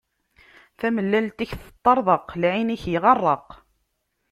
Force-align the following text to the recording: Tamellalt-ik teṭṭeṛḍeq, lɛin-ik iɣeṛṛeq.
Tamellalt-ik 0.79 1.51
teṭṭeṛḍeq, 1.59 2.27
lɛin-ik 2.41 2.83
iɣeṛṛeq. 2.95 3.49